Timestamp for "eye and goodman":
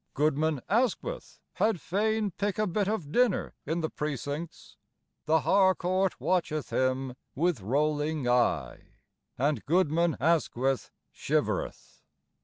8.27-10.17